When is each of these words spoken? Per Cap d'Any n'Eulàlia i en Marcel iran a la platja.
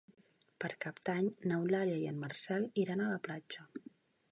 Per 0.63 0.69
Cap 0.85 1.01
d'Any 1.09 1.27
n'Eulàlia 1.51 1.99
i 2.05 2.09
en 2.13 2.19
Marcel 2.25 2.67
iran 2.85 3.03
a 3.09 3.13
la 3.13 3.23
platja. 3.29 3.71